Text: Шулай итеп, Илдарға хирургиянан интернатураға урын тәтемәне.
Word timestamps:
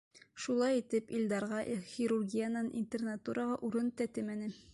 Шулай 0.43 0.79
итеп, 0.79 1.11
Илдарға 1.19 1.59
хирургиянан 1.91 2.73
интернатураға 2.83 3.61
урын 3.71 3.95
тәтемәне. 4.03 4.55